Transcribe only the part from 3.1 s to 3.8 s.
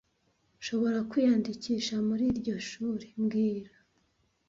mbwira